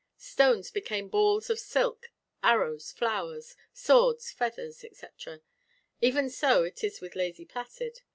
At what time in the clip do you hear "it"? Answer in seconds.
6.63-6.83